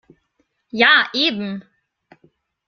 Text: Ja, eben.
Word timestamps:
Ja, 0.71 1.11
eben. 1.13 1.63